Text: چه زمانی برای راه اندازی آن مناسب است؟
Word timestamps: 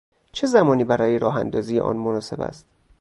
چه 0.31 0.47
زمانی 0.47 0.83
برای 0.83 1.19
راه 1.19 1.35
اندازی 1.35 1.79
آن 1.79 1.95
مناسب 1.97 2.41
است؟ 2.41 2.65